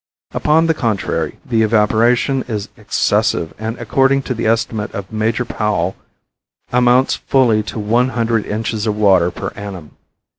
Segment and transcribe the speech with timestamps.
[0.31, 5.95] Upon the contrary the evaporation is excessive and according to the estimate of Major Powell
[6.73, 9.91] amounts fully to one hundred inches of water per annum.